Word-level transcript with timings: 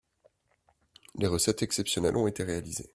Les 1.19 1.27
recettes 1.27 1.61
exceptionnelles 1.61 2.15
ont 2.17 2.25
été 2.25 2.43
réalisées 2.43 2.89